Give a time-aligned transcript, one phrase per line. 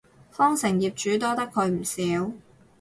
[0.35, 2.31] 康城業主多得佢唔少